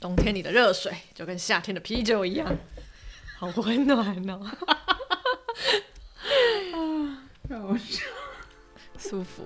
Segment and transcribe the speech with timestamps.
[0.00, 2.56] 冬天里的热水就跟夏天的啤酒一样，
[3.38, 4.50] 好温暖哦。
[8.98, 9.44] 舒服。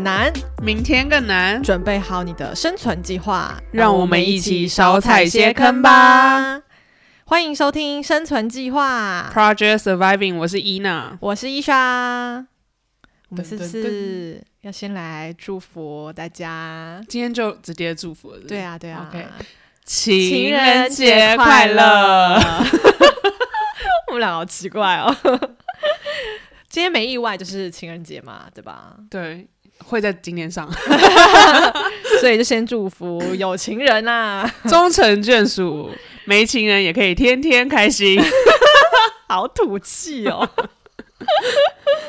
[0.00, 0.32] 很难，
[0.62, 6.62] 明天更难，准备好你的生存计划，让我们一起少踩些坑吧。
[7.26, 11.18] 欢迎收听《生存计划》Project Surviving，我是伊娜。
[11.20, 12.46] 我是伊莎。
[13.28, 16.98] 我们是不是要先来祝福大家？
[17.06, 18.36] 今天就直接祝福了。
[18.36, 19.26] 是是对，啊，对啊 OK
[19.84, 22.40] 情情人人节节快乐！
[24.08, 25.14] 我们俩好奇怪哦。
[26.70, 28.96] 今天没意外就是情人节嘛，对吧？
[29.10, 29.46] 对，
[29.84, 30.70] 会在今天上，
[32.20, 35.90] 所以就先祝福有情人啊， 终成眷属，
[36.24, 38.20] 没情人也可以天天开心。
[39.28, 40.48] 好土气哦。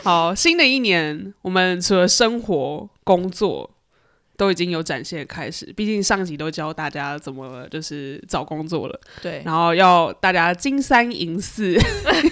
[0.03, 3.69] 好，新的一年，我们除了生活、工作，
[4.35, 5.71] 都已经有展现的开始。
[5.77, 11.77] 毕竟上集都教大家怎么就是找工作了，对，然后要大家金三银四，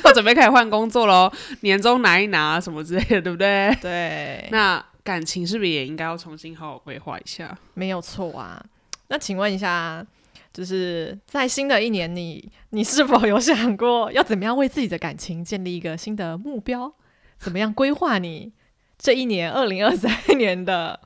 [0.03, 1.31] 要准备开始换工作喽，
[1.61, 3.77] 年终拿一拿什么之类的，对不对？
[3.79, 7.57] 对，那感情是不是也应该要重新好好规划一下？
[7.73, 8.63] 没有错啊。
[9.07, 10.05] 那请问一下，
[10.53, 16.93] 就是在新的一年你，你是否有想过要怎么样为自己的感情建立一个新的目标？
[17.39, 18.53] 怎么样规划你
[18.99, 20.99] 这一年二零二三年的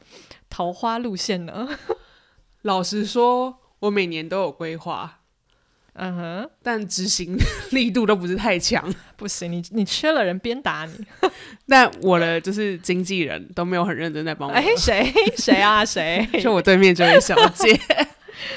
[0.49, 1.69] 桃花路线呢？
[2.63, 5.21] 老实说，我每年都有规划，
[5.95, 7.37] 嗯哼，但执行
[7.71, 8.83] 力度都不是太强。
[9.15, 11.05] 不行，你你缺了人鞭打你。
[11.67, 14.53] 但我的就是经纪人都没有很认真在帮我。
[14.53, 16.27] 哎，谁谁啊谁？
[16.41, 17.79] 就我对面这位小姐，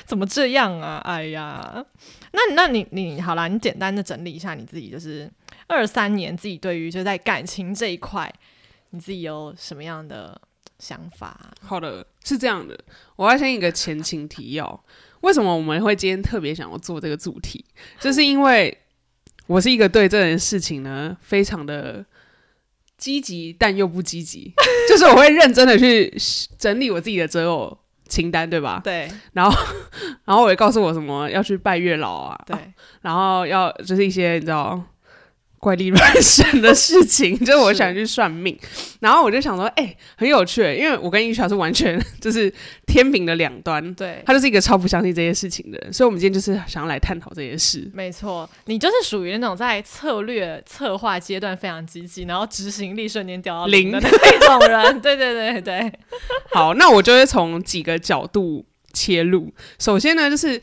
[0.06, 1.00] 怎么这样啊？
[1.04, 1.84] 哎呀，
[2.32, 5.30] 那那你你好啦，你简单的整理一下你自己，就是
[5.66, 8.32] 二三年自己对于就在感情这一块，
[8.90, 10.40] 你自己有什么样的
[10.78, 11.38] 想法？
[11.60, 12.76] 好的，是这样的，
[13.14, 14.84] 我要先一个前情提要。
[15.20, 17.64] 为什么我们会今天特别想要做这个主题？
[18.00, 18.76] 就是因为
[19.46, 22.04] 我是一个对这件事情呢非常的
[22.98, 24.52] 积极，但又不积极，
[24.88, 26.12] 就是我会认真的去
[26.58, 27.78] 整理我自己的择偶
[28.08, 28.80] 清单，对吧？
[28.84, 29.56] 对 然后，
[30.24, 32.56] 然后我也告诉我什么要去拜月老啊，对，
[33.02, 34.80] 然后要就是一些你知道
[35.58, 38.56] 怪力乱神的事情，就是我想去算命，
[39.00, 42.52] 然后我就想说，哎、很有趣，因为我跟玉乔是完全就是
[42.86, 47.90] 天平的两端，对，他就是一个超不相信这些事情的人，所以我们今天就是想要来探讨这些事。
[47.94, 55.00] 没错，你就是属于那种在策略策划阶段非常积极，然后执行力瞬间掉到零的那种人。
[55.00, 55.92] 对对对对，
[56.52, 59.52] 好，那我就会从几个角度切入。
[59.78, 60.60] 首先呢，就是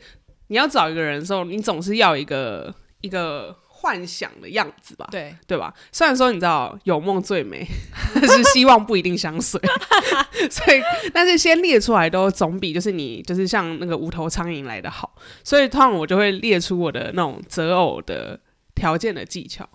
[0.48, 5.74] 你要找一个人的时候，你总是要一个一个幻想的样子吧，对对吧？
[5.92, 7.66] 虽然说你知道有梦最美，
[8.14, 9.60] 但 是希望不一定相随，
[10.50, 10.80] 所以
[11.12, 15.14] 但是先列出来都总比就是你就是像那个无头苍蝇来的好。
[15.42, 18.40] 所以通常我就会列出我的那种择偶的
[18.74, 19.68] 条件的技巧。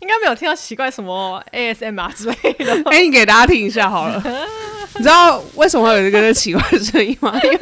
[0.00, 2.82] 应该没有听到奇怪什么 ASMR 之类的。
[2.90, 4.20] 哎、你给大家听一下好了。
[4.96, 7.38] 你知道为什么会有这个奇怪的声音吗？
[7.44, 7.58] 因为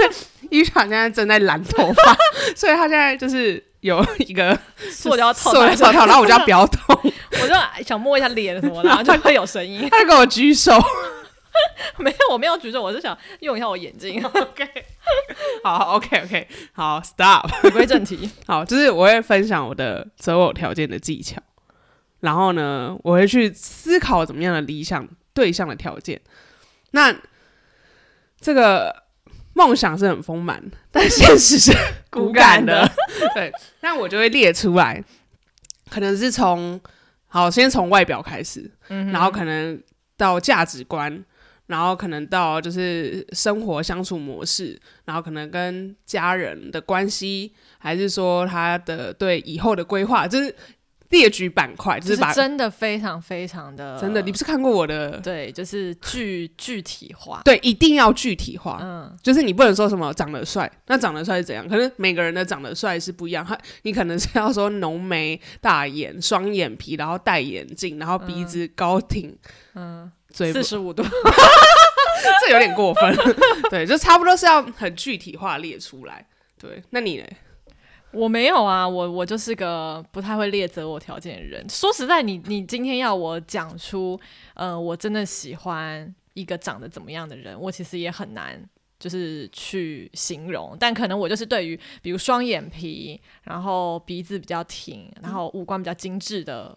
[0.50, 2.16] 伊莎现在正在染头发，
[2.55, 4.59] 所以他现在就是有一个
[4.91, 6.81] 塑胶套塑料套套，然后我就要不要动，
[7.43, 9.87] 我就想摸一下脸什么的，然后就会有声音。
[9.91, 10.72] 他就跟我举手。
[11.99, 14.25] 没有，我没有举手，我是想用一下我眼睛。
[14.25, 14.66] OK，
[15.65, 17.50] 好，OK OK，好，Stop。
[17.62, 18.31] 回归正题。
[18.47, 21.43] 好，就是我会分享我的择偶条件的技巧，
[22.21, 26.21] 然后呢，我会去思考怎么样的理想对象的条件。
[26.93, 27.15] 那
[28.41, 29.00] 这个
[29.55, 31.72] 梦想是很丰满， 但现实是
[32.11, 32.91] 骨感的。
[33.34, 35.03] 对，那我就会列出来，
[35.91, 36.81] 可能是从
[37.27, 39.80] 好先从外表开始，嗯然后可能
[40.16, 41.25] 到价值观，
[41.66, 50.54] 然后可能到就是生活相处模式，然后可能跟家人的关系，还是说他的对以后的规划，就是
[51.10, 55.18] 列举板块，就就是是把真的非常非常的真的，你不是看过我的？
[55.21, 57.42] 对，就是具具体化。
[57.45, 61.68] 对，一定要具体化，嗯，就是你不能说什么长得帅，那长得帅是怎样？
[61.68, 69.36] 可是每个人的长得帅是不一样，他你可能是要说浓眉大眼、双眼皮，然后戴眼镜，然后鼻子高挺，
[69.74, 71.04] 嗯，嘴四十五度。
[72.47, 73.16] 这有点过分，
[73.71, 76.27] 对，就差不多是要很具体化列出来。
[76.59, 77.24] 对，那你呢？
[78.12, 81.65] 我没有啊，我我就是个不太会列择我条件的人。
[81.68, 84.18] 说实在，你你今天要我讲出，
[84.54, 88.60] 呃，我真的喜欢一个长得怎么样的人，我其实也很难
[88.98, 90.77] 就是去形容。
[90.80, 96.77] 但可能我就是对于比如双眼皮，然后鼻子比较挺，然后五官比较精致的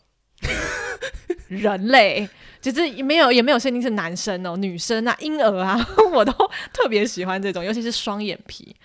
[1.48, 2.30] 人类，
[2.62, 5.84] 就是没有也没有限定是男生哦，女生啊，婴儿啊，
[6.14, 6.32] 我都
[6.72, 8.76] 特别喜欢这种，尤其是双眼皮。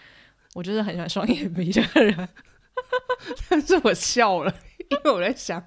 [0.59, 2.29] 我就是很喜欢双眼皮这个人，
[3.49, 4.53] 但是我笑了，
[4.91, 5.65] 因为我在想，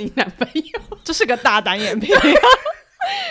[0.00, 2.12] 你男朋友 就是个大单眼皮，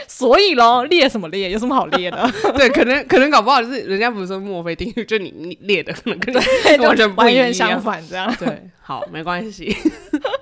[0.08, 1.52] 所以咯，列什么列？
[1.52, 2.32] 有什么好列的？
[2.56, 9.76] 对，可能可能搞不好就是人家不是说墨菲定律，就你你列的可能跟你完全不完全相反，这样对，好，没关系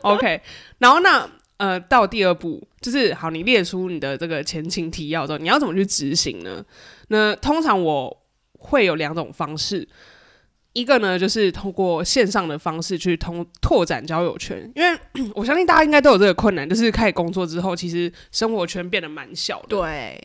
[0.02, 0.40] ，OK。
[0.78, 6.64] 然后那呃，到第二步就是好，你列出你的这个前情提要之后，你要怎么去执行呢？
[7.08, 8.24] 那通常我
[8.60, 9.88] 会有两种方式。
[10.78, 15.00] 一个呢，就是通过线上的方式去通拓展交友圈，因为
[15.34, 19.70] 我相信大家应该都有这个困难，就是开始工作之后，其实生活圈变得蛮小的。
[19.70, 20.22] 对，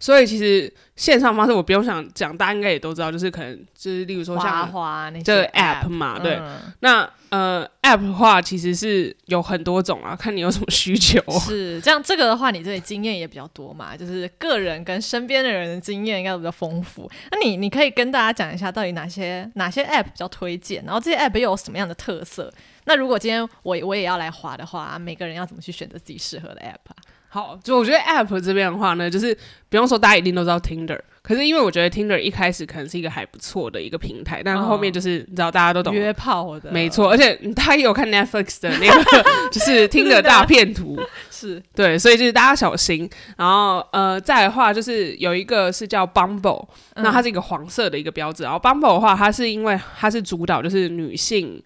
[0.00, 6.36] 所以其实线上方式我不用想讲，大家应该也都知道，就是可能就是例如说花像花那些这个 app 嘛，对。
[6.36, 11.18] 嗯那呃 app 的话，其实是有很多种啊，看你有什么需求。
[11.40, 17.10] 是这样，这个的话，你这里经验也比较多嘛，就是个人跟身边的人的经验应该都比较丰富。
[17.30, 22.52] 那你你可以跟大家讲一下，到底哪些哪些 app 比较推荐，然后这些 app 又有什么样的特色？
[22.84, 26.96] 那如果今天我我也要来滑的话，每个人要怎么去选择自己适合的 app 啊？
[27.32, 29.34] 好，就我觉得 app 这边的话呢，就是
[29.70, 35.94] 不用说大家一定都知道 Tinder，可是因为我觉得 Tinder 一开始可能是一个还不错的一个平台，但是后面就是、你知道大家都懂。
[35.94, 41.00] 约炮的，没，错，而且大家也有看 Netflix 的那个， 就是 Tinder 大片图，
[41.32, 43.08] 是对，所以就是大家小心。
[43.38, 48.42] 然后呃，再来的话就是有一个是叫 Bumble，、那它是一个黄色的一个标志。
[48.42, 51.62] 然后 Bumble 的话，它是因为它是主导就是女性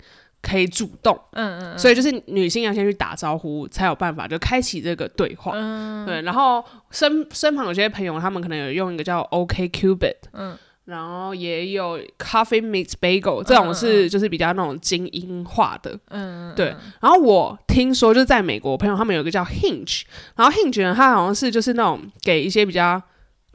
[0.47, 5.51] 可以主动，嗯嗯所以就是女性要先去打招呼，才有办法就开启这个对话。
[5.55, 6.07] 嗯。
[6.07, 10.57] 对，然后身身旁有些朋友，他们可能有用一个叫 OK Cupid，嗯。
[10.85, 15.99] 然后也有 Coffee Meets Bagel 这种是就是比较那种精英化的。
[16.11, 16.67] 嗯，对，
[17.01, 20.03] 然后我听说就是在美国，朋友他们有一个叫 Hinge，
[20.37, 23.03] 然后 Hinge 呢，它好像是就是那种给一些比较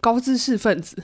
[0.01, 1.01] 高知识分子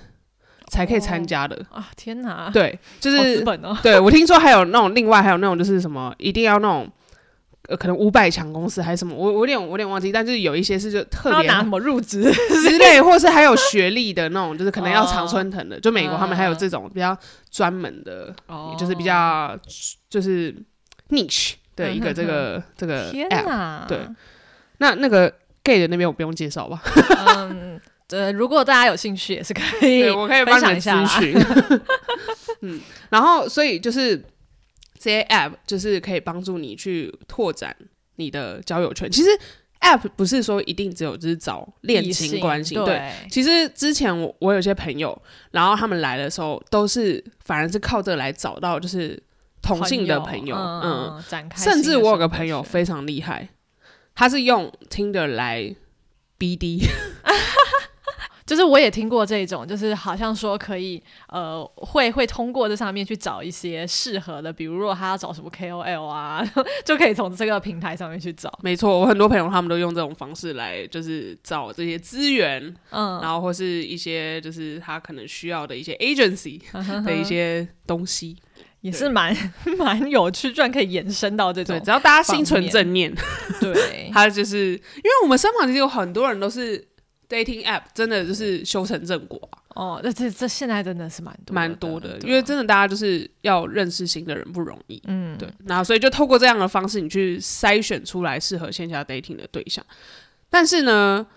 [0.67, 1.59] 才可以参加的。
[1.71, 6.89] 啊，天哪，对，就是资本哦，对我听说还有那种另外还有那种就是什么一定要那种。
[7.69, 12.23] 呃，可能五百强公司还是什么，我我有点我有点忘记，但是有一些是就特别拿什么 入职？
[12.31, 17.17] 之类，或是还有学历的那种，就是可能要常春藤的，就美国他们还有这种比较
[17.51, 19.59] 专门的，哦就是比较
[20.09, 20.55] 就是
[21.09, 23.43] niche 的一个这个这个 app。
[23.45, 23.99] 哪，对
[24.77, 25.29] 那那个
[25.61, 26.81] gay 的那边我不用介绍吧？
[27.35, 27.77] 嗯，
[28.09, 31.19] 呃，如果大家有兴趣，也是可以，我可以分享一下啦。
[32.61, 34.17] 嗯，然后所以就是
[34.97, 37.75] 这些 app 就是可以帮助你去拓展
[38.15, 39.11] 你的交友圈。
[39.11, 39.29] 其实
[39.81, 42.85] app 不是说一定只有就是找恋情关系，对。
[42.85, 45.21] 对，其实之前我我有些朋友，
[45.51, 49.21] 然后他们来的时候都是反而是靠这个来找到就是
[49.61, 53.49] 同性的朋友，嗯，嗯，展开甚至我有个朋友非常厉害，
[54.15, 55.75] 他是用 Tinder 来
[56.39, 56.79] BD，
[58.47, 66.41] 就是我也听过这种，就是好像说可以，呃，会会通过这上面去找一些适合的，比如如果他要找什么 KOL 啊，
[66.85, 68.57] 就可以从这个平台上面去找。
[68.63, 76.61] 没错，我很多朋友他们都用这种方式来就是找这些资源，嗯，然后或是一些就是他可能需要的一些 agency
[77.03, 78.37] 的一些东西。
[78.81, 79.35] 也是蛮
[79.79, 83.13] 蛮有趣，居然可以延伸到这对，种只要大家心存正念，
[83.59, 86.87] 对， 他就是因为我们身旁其实有很多人都是
[87.29, 95.01] dating app，真的就是修成正果啊、哦，那这这现在真的是蛮多蛮多的，因为真的大家就是要认识新的人不容易。
[95.05, 99.85] 嗯，对，那所以就透过这样的方式，你去筛选出来适合线下 dating 的对象。
[100.49, 101.27] 但是呢，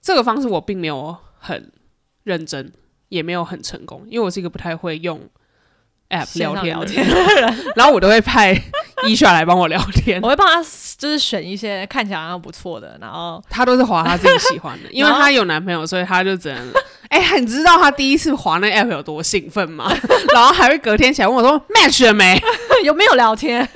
[0.00, 1.72] 这个方式我并没有很
[2.22, 2.72] 认真，
[3.08, 5.20] 也没有很成功，因为我是一个不太会用
[6.10, 8.54] app 聊聊天的人， 然后我都会派
[9.06, 10.62] 伊莎来帮我聊天我，会帮他
[10.98, 16.72] 就是选一些看起来好像不错的，然后他都是划他自己喜欢的， 因为然后她有男朋友，所以他就只能。
[17.08, 19.88] 哎、你知道他第一次滑那 app 有多兴奋吗？
[20.34, 22.42] 然后还会隔天起来问我说 match 了没？
[22.82, 23.68] 有没有聊天？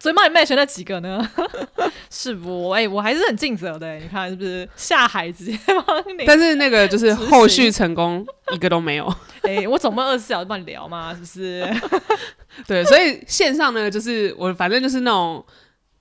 [0.00, 1.28] 所以帮你 match 那几个呢？
[2.10, 2.70] 是不？
[2.70, 4.68] 哎、我还是很尽责的、你看是不是？
[4.76, 6.24] 下海直接帮你。
[6.26, 9.12] 但是那个就是后续成功一个都没有。
[9.42, 11.66] 哎、我总不能二十四小时帮你聊嘛，是不是？
[12.66, 15.44] 对，所以线上呢，就是我反正就是那种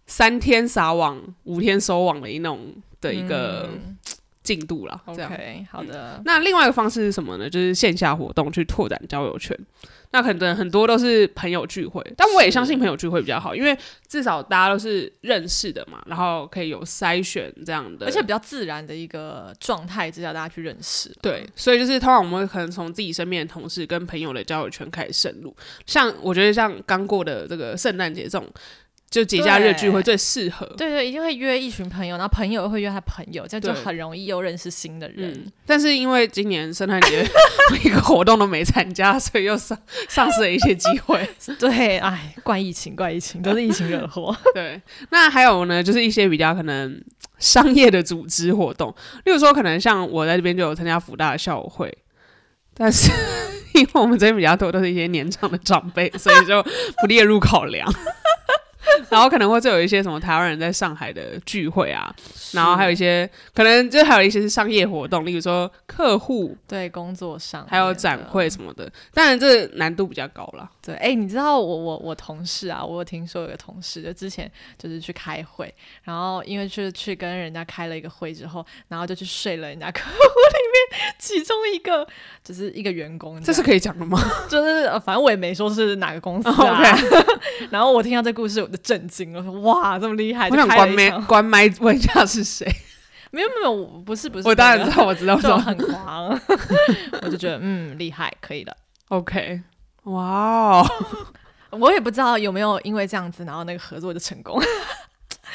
[0.06, 3.98] 三天撒网、五天收网的一那种的一个嗯
[4.48, 5.02] 进度了。
[5.08, 5.30] 这样。
[5.30, 7.50] OK，好的，那另外一个方式是什么呢？
[7.50, 9.58] 就是线下活动去拓展交友圈。
[10.12, 13.78] 那可能很多都是朋友聚会，但我也相信朋友聚会比较好，因为
[14.08, 21.14] 至少大家都是认识的嘛，然后可以有筛选这样的，而且比较自然的一个状态之下，大家去认识。
[21.22, 25.54] 对，所以就是通常我们会可能从自己身边的同事跟朋友的交友圈开始渗入。
[25.86, 28.48] 像我觉得像刚过的这个圣诞节这种，
[29.10, 30.66] 就节假日聚会最适合。
[30.78, 35.32] 对对，一定会约一群朋友，然后朋友又会约他朋友，这样就很容易又认识新的人。
[35.32, 37.26] 嗯，但是因为今年圣诞节
[37.84, 39.78] 一个活动都没参加，所以又丧
[40.10, 41.28] 丧失了一些机会。
[41.58, 44.36] 对，哎，怪疫情，怪疫情，都是疫情惹的祸。
[44.54, 47.02] 对，那还有呢，就是一些比较可能
[47.40, 51.98] 商业的组织活动，例如说可能像我在这边就有参加福大的校友会，
[52.74, 53.10] 但是
[53.74, 56.62] 因为我们这边比较多都是一些年长的长辈，所以就
[57.00, 57.90] 不列入考量。
[59.10, 62.14] 然后可能会就有一些什么台湾人在上海的聚会啊，
[62.54, 70.70] 然后还有一些可能就还有一些是商业活动，例如说客户对工作上还有展会什么的，当然这难度比较高啦。
[70.82, 82.08] 对，哎、你知道我我我同事啊，我有听说有个同事，就之前就是去开会，然后因为去去跟人家开了一个会之后，然后就去睡了人家客户里面其中一个
[82.44, 84.20] 就是一个员工样， 这是可以讲的吗？
[84.50, 86.82] 就是、呃反正我也没说是哪个公司啊。
[87.70, 92.66] 然后我听到这故事我就震惊了，我说哇这么厉害，我想关麦关麦问一下是谁。
[93.30, 96.30] 没有没有，我不是不是、我当然知道，我知道，就说很狂，
[97.22, 98.76] 我就觉得嗯厉害，可以的。
[99.10, 99.62] OK，
[100.04, 100.88] 哇哦！
[101.72, 104.58] 我也不知道有没有因为这样子，然后那个合作就成功，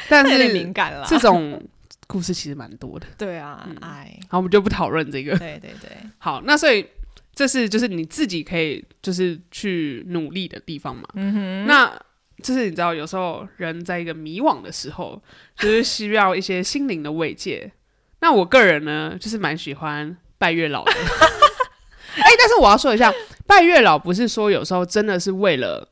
[0.08, 1.06] 但是敏感了。
[1.08, 1.62] 这种
[2.06, 5.36] 故事其实蛮多的，对啊，嗯哎，好，我们就不讨论这个。
[5.38, 6.86] 对对对，好，那所以
[7.34, 11.08] 这是就是你自己可以就是去努力的地方嘛。
[11.14, 11.90] 嗯哼，那
[12.42, 15.22] 就是你知道，有时候人在一个迷惘的时候，
[15.56, 17.70] 就是需要一些心灵的慰藉。
[18.20, 20.92] 那我个人呢，就是蛮喜欢拜月老的。
[22.14, 23.12] 哎、但是我要说一下，
[23.46, 25.88] 拜月老不是说有时候真的是为了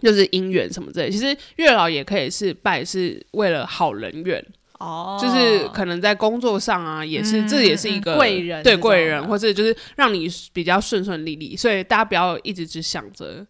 [0.00, 4.44] 就是姻缘什么之类，其实月老也可以是拜是为了好人缘，
[4.78, 11.56] 哦，就是可能在工作上啊，也是、嗯这也是一嗯个贵人对贵人，或者就是让你比较顺顺利利。
[11.56, 13.44] 所以大家不要一直只想着，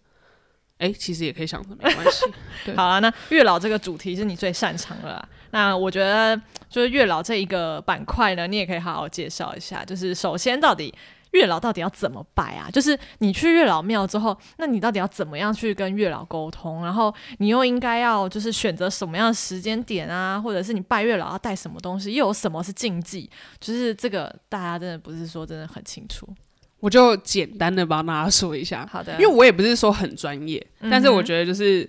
[0.78, 2.26] 哎、其实也可以想着没关系。
[2.66, 5.28] 对好了，那月老这个主题是你最擅长的啦。
[5.50, 6.38] 那我觉得
[6.68, 9.84] 就是月老这一个板块呢，你也可以好好介绍一下。
[9.84, 10.92] 就是首先到底
[11.30, 12.68] 月老到底要怎么拜啊？
[12.72, 16.84] 就是你去月老庙之后，那你到底要怎么样去跟月老沟通？
[16.84, 23.30] 然后你又应该要就是选择什么样的时间点啊，或者是你拜月老要带什么东西，又有什么是禁忌？
[23.60, 26.28] 就是这个大家真的不是说真的很清楚。
[26.84, 31.80] 我就简单的帮大家说一下，好的，因为我也不是说很专业，嗯但是我觉得就是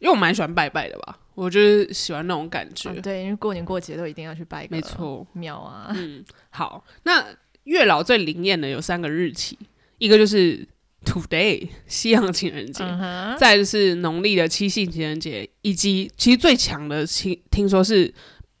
[0.00, 2.90] 因为我蛮喜欢拜拜的吧，我就是喜欢那种感觉。
[2.90, 5.94] 啊对，因为过年过节都一定要去拜一个没错，庙啊。
[5.94, 7.24] 嗯，好，那
[7.62, 9.56] 月老最灵验的有三个日期，
[9.98, 10.66] 一个就是
[11.04, 18.12] today 西洋情人节，嗯，再就是农历的七夕情人节，以及其实最强的听听说是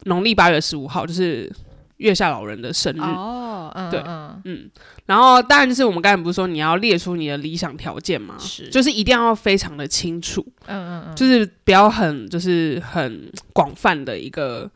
[0.04, 1.52] 农历八月十五号，就是
[1.96, 3.00] 月下老人的生日。
[3.00, 3.43] 哦，
[3.74, 4.70] 嗯，对嗯，嗯，
[5.06, 8.36] 然后当然就是我们刚才不是说你要列出你的理想条件吗？
[8.38, 14.70] 是就是一定要非常的清楚，嗯嗯嗯，就是不要很就是很广泛的一个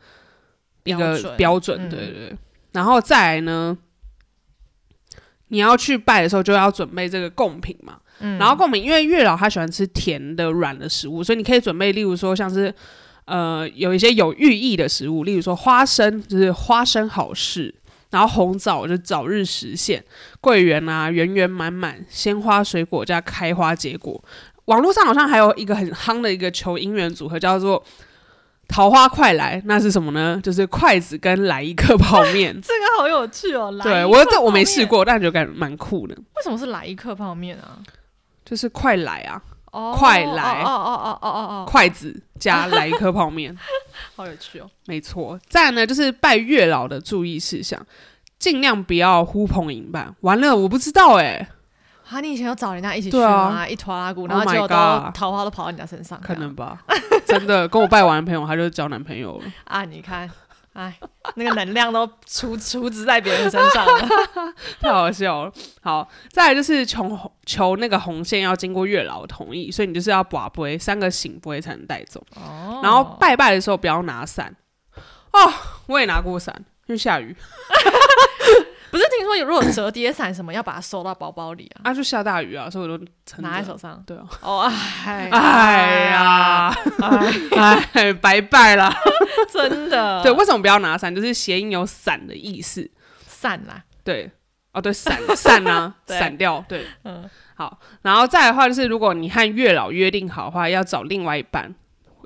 [0.83, 2.35] 一个标准对对。
[2.71, 3.77] 然后再来呢，
[5.47, 7.97] 你要去拜的时候就要准备这个贡品嘛。
[8.21, 12.73] 嗯然后贡品，因为月老他喜欢吃甜的、软的食物，所以你可以准备，例如说像是
[13.23, 17.73] 呃有一些有寓意的食物，例如说花生，就是花生好事。
[18.11, 20.03] 然后红枣就早日实现，
[20.41, 24.23] 桂圆啊圆圆满满，鲜花水果加开花结果。
[24.65, 27.83] 网络上好像还有一个很夯的一个求姻缘组合，叫做
[28.69, 30.39] “桃花快来”，那是什么呢？
[30.43, 32.53] 就是筷子跟来一颗泡面。
[32.61, 33.71] 这个好有趣哦。
[33.71, 36.13] 来对我这我没试，过，但觉得感觉蛮酷的。
[36.15, 37.79] 为什么是来一克泡面啊？
[38.45, 43.55] 就是快来啊，哦，快来哦哦哦哦哦哦，筷子加来一颗泡面。
[44.15, 44.69] 好有趣哦。
[44.85, 47.79] 没错，再来呢就是拜月老的注意事项，
[48.37, 50.15] 尽量不要呼朋引伴。
[50.21, 51.47] 完了，我不知道哎、
[52.09, 53.67] 啊，你以前有找人家一起去吗？
[53.67, 56.79] 一拖拉鼓，Oh 然后结果桃花都跑到你家身上，可能吧，
[57.25, 59.43] 真的跟我拜完的朋友，他就交男朋友了。
[59.65, 59.85] 啊？
[59.85, 60.29] 你看，
[60.73, 60.97] 哎，
[61.35, 64.07] 那个能量都出出资在别人身上了。
[64.79, 65.53] 太好笑了。
[65.81, 72.23] 好，再来就是求求那个红线要经过月老同意，所以你就是要把杯三个醒杯才能带走。
[72.35, 74.55] 哦然后拜拜的时候不要拿伞。
[75.31, 75.53] 哦，
[75.87, 77.35] 我也拿过伞，因为下雨。
[78.91, 83.05] 不是听说有如果折叠伞什么要把它收到包包里啊，啊，就下大雨啊，所以我都
[83.37, 84.01] 拿在手上。
[84.05, 84.61] 对啊，哦，
[85.05, 86.73] 哎哎呀，
[87.55, 88.91] 哎， 哎，白拜了。
[89.53, 91.13] 真的，对，为什么不要拿伞？
[91.13, 92.89] 就是谐音有伞的意思。
[93.27, 94.29] 散啦，对，
[94.73, 96.19] 哦，对，散散啊， 对。
[96.19, 96.63] 散掉。
[96.67, 101.73] 对，嗯，好，然后再的话，就是如果你和月老约定好的话，要找另外一半，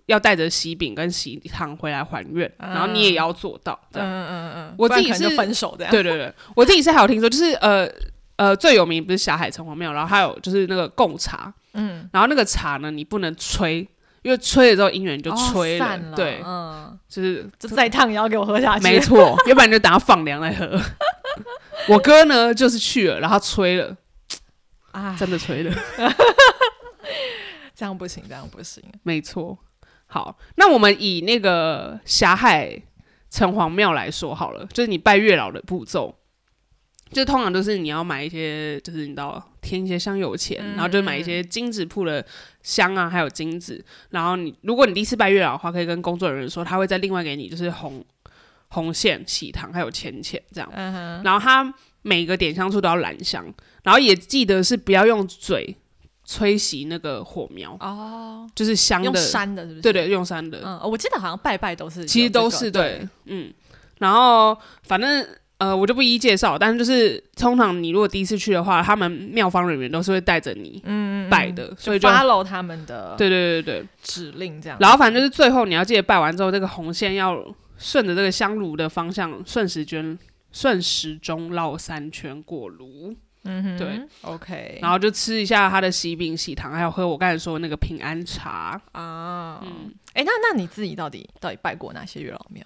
[0.07, 3.79] 要带着喜饼跟喜糖回来还愿，然后你也要做到。
[3.91, 5.91] 这样，嗯嗯嗯，我自己是分手这样。
[5.91, 7.89] 对对对，我自己是还有听说，就是呃
[8.35, 13.87] 呃最有名不是霞海城隍庙，然后还有就是那个贡茶，嗯，然后那个茶呢，你不能吹，
[14.23, 18.83] 因为吹了之后姻缘就哦吹了，散了，对，嗯，就是 就再烫也要给我喝下去。
[18.83, 20.81] 没错，要不然就等它放凉再喝。
[21.87, 23.95] 我哥呢，就是去了，然后吹了，
[24.91, 25.73] 啊，真的吹了，
[27.75, 28.83] 这样不行，这样不行。
[29.03, 29.57] 没错。
[30.13, 32.79] 好，那我们以那个霞海
[33.31, 36.15] 城隍庙来说好了，就是你拜月老的步骤，
[37.11, 42.23] 就通常都是你要买一些，就是你知道添一些香油钱，然后就买一些金纸铺的
[42.61, 43.83] 香啊，还有金子。
[44.11, 48.05] 然后你如果你第一次拜月老的话，可以跟工作人员说，他会再另外给你就是红
[48.67, 50.69] 红线、喜糖还有钱钱这样。
[50.75, 53.51] 嗯，然后他每个点香处都要燃香，
[53.81, 55.75] 然后也记得是不要用嘴
[56.25, 59.81] 吹熄那个火苗，哦，就是香用的，扇的，是不是？
[59.81, 63.53] 对对，用山的，嗯，我记得好像拜拜都是，其实都是对，，嗯。
[63.99, 65.25] 然后反正
[65.59, 73.87] 呃，我就不一一介绍，但是就是通常你如果第一次去的话，他们庙方人员都是会带着你嗯，拜的，所以就 follow 他们的对对对对。
[74.01, 74.77] 指令这样。
[74.81, 77.37] 然后反正就是最后你要记得拜完之后，这个红线要
[77.77, 80.17] 顺着这个香炉的方向顺时针
[80.51, 83.15] 顺时钟绕三圈过炉。
[83.43, 88.81] 嗯哼，对，OK，然后就吃一下他的喜饼、喜糖，还有喝我刚才说的那个平安茶。
[88.93, 92.65] 啊，嗯，哎，那那你自己到底到底拜过哪些月老庙？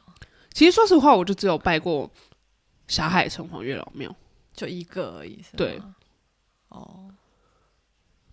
[0.53, 2.09] 其实说实话，我就只有拜过
[2.87, 4.15] 霞海城隍月老庙。
[4.53, 5.81] 就一个而已，是对。
[6.69, 7.09] 哦，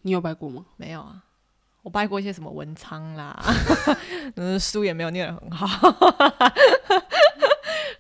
[0.03, 0.65] 你有拜过吗？
[0.77, 1.23] 没有啊，
[1.83, 3.39] 我拜过一些什么文昌啦，
[4.37, 5.67] 嗯， 书也没有念得很好。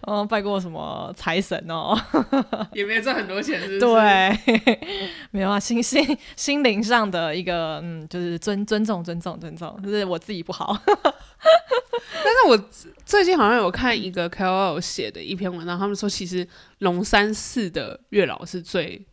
[0.06, 1.98] 嗯，拜过什么财神哦？
[2.72, 4.80] 也没有赚很多钱，是对，
[5.30, 10.76] 没有啊，心心心灵上的一个，嗯，就是尊尊重尊重尊重，就是我自己不好。
[10.86, 12.68] 但是我
[13.04, 16.46] 最近好像有看一个 KOL 写的一篇文章，他们说其实
[16.78, 19.04] 龙山寺的月老是最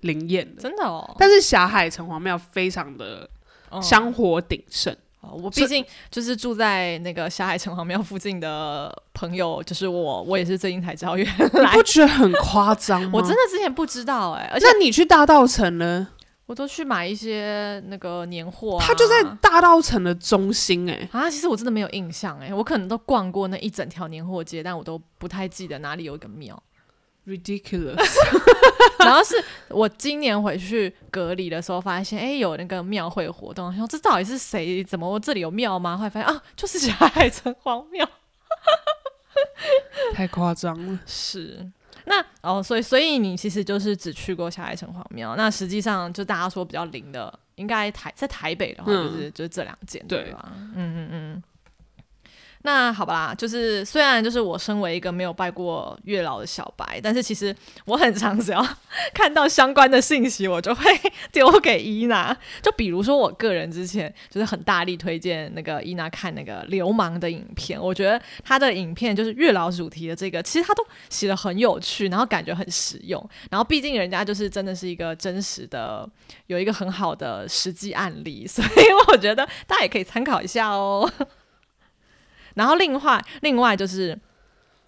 [0.00, 3.28] 灵验的，真的哦，但是霞海城隍庙非常的
[3.70, 4.92] 嗯香火鼎盛。
[4.92, 4.96] 哦
[5.32, 13.10] 我毕竟就是住在那个霞海城隍庙附近的朋友，就是我，我也是最近才知道，原你来不觉得很夸张 吗？
[13.14, 16.08] 我真的之前不知道哎、而且那你去大道城呢？
[16.46, 26.62] 我都去买一些那个年货、啊，它就在大道城的中心哎、啊，其实我真的没有印象哎、我可能都逛过那一整条年货街，但我都不太记得哪里有一个庙。
[27.26, 27.98] Ridiculous。
[28.98, 34.82] 然后是我今年回去隔离的时候，发现哎、诶有那个庙会活动，然后这到底是谁？
[34.82, 35.96] 怎么我这里有庙吗？
[35.96, 38.08] 后来发现啊，就是小海城隍庙。
[40.14, 40.98] 太夸张了。
[41.06, 41.70] 是。
[42.06, 50.52] 那哦，所以所以你其实就是只去过小海城隍庙，那实际上就大家说比较灵的，应该台在台北的话，嗯就是、就是这两间对对吧？
[50.54, 51.42] 嗯嗯嗯。
[52.66, 58.66] 那好吧，就是虽然就是我身为一个没有拜过月老的小白，但是其实我很常只要
[59.12, 60.84] 看到相关的信息，我就会
[61.30, 62.34] 丢给伊娜。
[62.62, 73.22] 就比如说我个人之前就是很大力推荐那个伊娜看那个流氓的影片，我觉得他的影片就是月老主题的这个，其实他都写的很有趣，然后感觉很实用。
[73.50, 76.08] 然后毕竟人家就是真的是一个真实的，
[76.46, 78.68] 有一个很好的实际案例，所以
[79.08, 81.12] 我觉得大家也可以参考一下哦。
[82.54, 84.18] 然后另外另外就是。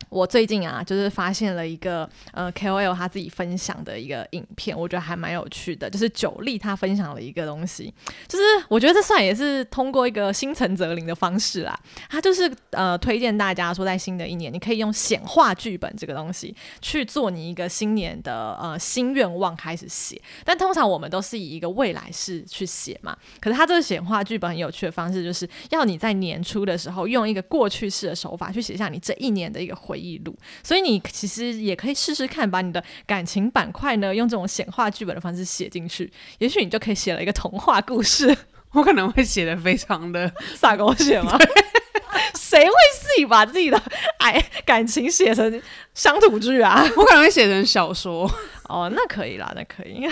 [0.09, 5.91] 我最近啊，就是发现了一个呃 KOL 他自己分享的一个影片，我觉得还蛮有趣的。
[5.91, 7.93] 就是九力他分享了一个东西，
[8.29, 11.79] 就是我觉得这算也是通过一个心诚则灵的方式啦。
[12.09, 20.21] 他就是呃推荐大家说，在新的一年，你可以用显化剧本这个东西去做你一个新年的呃新愿望开始写。
[20.45, 23.17] 但通常我们都是以一个未来式去写嘛。
[23.41, 30.37] 可是他这个显化剧本很有趣的方式，就是要你在年初的时候用一个过去式的手法去写下你这一年的一个回忆录。
[30.63, 38.37] 所以你其实也可以试试看，把你的感情板块呢用这种显化剧本的方式写进去，也许你就可以写了一个童话故事。
[38.73, 41.39] 我可能会写的非常的，撒狗血吗？
[42.35, 43.83] 谁会自己把自己的
[44.19, 45.63] 哎感情写成
[45.95, 46.83] 乡土剧啊？
[46.97, 48.31] 我可能会写成小说。
[48.69, 50.07] 哦，那可以啦，那可以。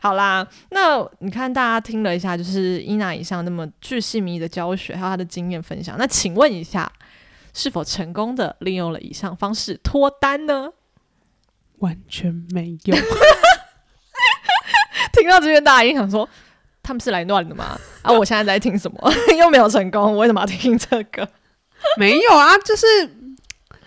[0.00, 5.96] 好啦，那你看大家听了一下，就是伊娜以上那么巨细靡遗的教学，还有她的经验分享。
[5.98, 6.90] 那请问一下，
[7.52, 10.72] 是否成功的利用了以上方式脱单呢？
[11.78, 12.96] 完全没有。
[15.12, 16.28] 听到这边，大家一定想说，
[16.82, 17.78] 他们是来乱的吗？
[18.02, 19.12] 啊，我现在在听什么？
[19.38, 21.28] 又没有成功，我为什么要听这个？
[21.96, 22.86] 没有啊，就是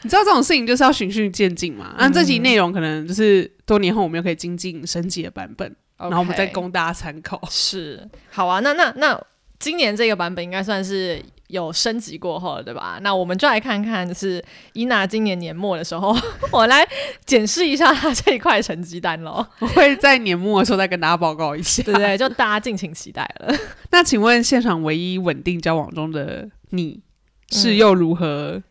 [0.02, 1.96] 你知道这种事情就是要循序渐进嘛。
[1.98, 7.40] 那、这集内容可能就是多年后我们又可以精进升级的版本，然后我们再供大家参考。
[7.50, 9.20] 是好啊，那那那
[9.60, 13.00] 今年这个版本应该算是有升级过后了，对吧？
[13.02, 16.16] 那我们就来看看，就是伊娜今年年末的时候，
[16.52, 16.88] 我来
[17.26, 19.46] 检视一下她这一块成绩单喽。
[19.60, 21.84] 我会在年末的时候再跟大家报告一下。
[21.84, 22.18] 对不对？
[22.18, 23.56] 就大家敬请期待了。
[23.92, 27.02] 那请问现场唯一稳定交往中的你，
[27.52, 28.62] 是嗯又如何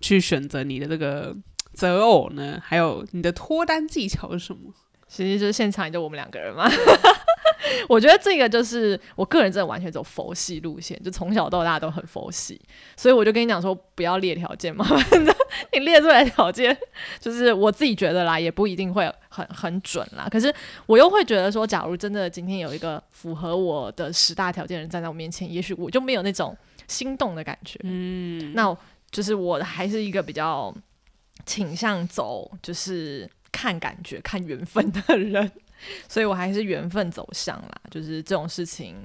[0.00, 1.36] 去选择你的这个
[1.74, 2.60] 择偶呢？
[2.64, 4.72] 还有你的脱单技巧是什么？
[5.06, 6.68] 其实就是现场也就我们两个人嘛。
[7.88, 12.60] 我觉得这个就是我个人真的完全走佛系路线，就从小到大都很佛系，
[12.96, 14.86] 所以我就跟你讲说不要列条件嘛，
[15.72, 16.76] 你列出来条件
[17.20, 20.28] 就是我自己觉得啦，也不一定会很很准啦。
[20.30, 20.52] 可是
[20.86, 27.78] 我又会觉得说，假如真的今天有一个符合我的十大条件的人站在我面前，也许我就没有那种心动的感觉。
[27.84, 28.76] 嗯，那
[29.10, 30.74] 就是我还是一个比较
[31.46, 35.50] 倾向走就是看感觉、看缘分的人，
[36.08, 37.70] 所以我还是缘分走向啦。
[37.90, 38.96] 就是这种事情，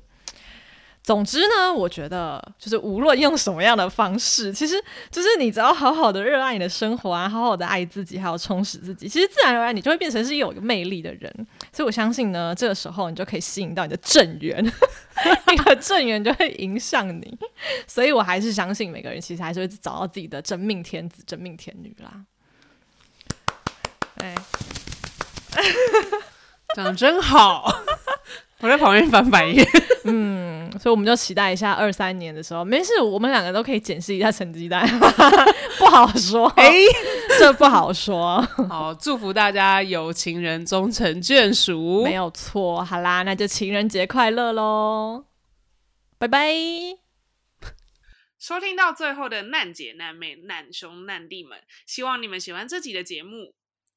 [1.03, 4.81] 总之呢，我觉得就是无论用什么样的方式，其实
[5.11, 11.33] 就是你只要好好的热爱你的生活啊，好好的爱自己，还有充实自己，其实自然而然你就会变成是有一个魅力的人。
[11.71, 14.63] 所以我相信呢，这个时候你就可以吸引到你的正缘，
[15.47, 17.37] 你的正缘就会迎向你。
[17.87, 22.25] 所以我还是相信每个人其实还是会找到自己的真命天子、真命天女啦。
[24.17, 24.33] 哎，
[26.75, 27.65] 讲的真好，
[28.59, 29.65] 我在旁边翻白眼。
[30.05, 34.85] 嗯，所以我们就期待一下二三年的时候，没事，我们两个都可以检视一下成绩单，
[35.79, 36.71] 不好说，哎、
[37.39, 42.03] 这不好说，好，祝福大家有情人终成眷属。
[42.03, 42.83] 没有错。
[42.83, 45.25] 好啦，那就情人节快乐喽，
[46.17, 46.53] 拜拜。
[48.37, 53.53] 收听到最后的难姐、难妹、难兄、难弟们，希望你们喜欢这集的节目。